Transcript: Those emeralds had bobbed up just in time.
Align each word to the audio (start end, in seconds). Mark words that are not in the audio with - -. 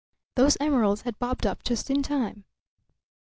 Those 0.33 0.57
emeralds 0.59 1.01
had 1.03 1.19
bobbed 1.19 1.45
up 1.45 1.63
just 1.63 1.91
in 1.91 2.01
time. 2.01 2.45